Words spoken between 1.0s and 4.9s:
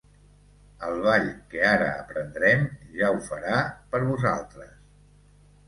ball que ara aprendrem ja ho farà per vosaltres.